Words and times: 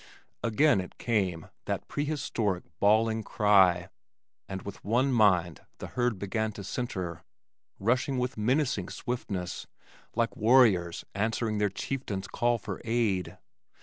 Again 0.43 0.81
it 0.81 0.97
came, 0.97 1.49
that 1.65 1.87
prehistoric 1.87 2.63
bawling 2.79 3.21
cry, 3.21 3.89
and 4.49 4.63
with 4.63 4.83
one 4.83 5.11
mind 5.11 5.61
the 5.77 5.89
herd 5.89 6.17
began 6.17 6.51
to 6.53 6.63
center, 6.63 7.23
rushing 7.77 8.17
with 8.17 8.35
menacing 8.35 8.89
swiftness, 8.89 9.67
like 10.15 10.35
warriors 10.35 11.05
answering 11.13 11.59
their 11.59 11.69
chieftain's 11.69 12.27
call 12.27 12.57
for 12.57 12.81
aid. 12.83 13.37